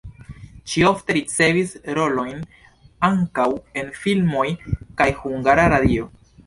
[0.71, 2.41] Ŝi ofte ricevis rolojn
[3.11, 3.47] ankaŭ
[3.83, 4.51] en filmoj
[5.03, 6.15] kaj Hungara Radio.